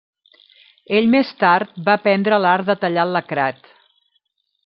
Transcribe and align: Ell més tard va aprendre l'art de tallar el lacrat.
Ell 0.99 1.09
més 1.15 1.33
tard 1.43 1.75
va 1.89 1.95
aprendre 2.01 2.41
l'art 2.45 2.71
de 2.71 2.77
tallar 2.85 3.07
el 3.09 3.15
lacrat. 3.19 3.73